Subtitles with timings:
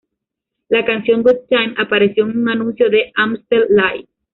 [0.69, 4.09] La canción "Good Time" apareció en un anuncio de Amstel Light.